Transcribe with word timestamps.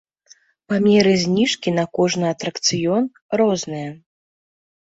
Памеры 0.71 1.11
зніжкі 1.25 1.69
на 1.79 1.85
кожны 1.97 2.25
атракцыён 2.33 3.03
розныя. 3.43 3.89